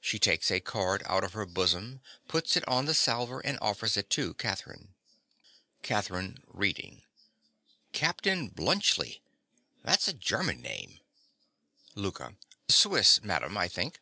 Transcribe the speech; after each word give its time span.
(She 0.00 0.18
takes 0.18 0.50
a 0.50 0.58
card 0.58 1.00
out 1.06 1.22
of 1.22 1.32
her 1.34 1.46
bosom; 1.46 2.00
puts 2.26 2.56
it 2.56 2.66
on 2.66 2.86
the 2.86 2.92
salver 2.92 3.38
and 3.38 3.56
offers 3.62 3.96
it 3.96 4.10
to 4.10 4.34
Catherine.) 4.34 4.96
CATHERINE. 5.84 6.42
(reading). 6.48 7.04
"Captain 7.92 8.50
Bluntschli!" 8.50 9.20
That's 9.84 10.08
a 10.08 10.12
German 10.12 10.60
name. 10.60 10.98
LOUKA. 11.94 12.34
Swiss, 12.68 13.22
madam, 13.22 13.56
I 13.56 13.68
think. 13.68 14.00